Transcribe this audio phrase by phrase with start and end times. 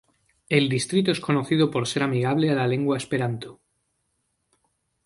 [0.49, 3.61] El distrito es conocido por ser amigable a la lengua esperanto.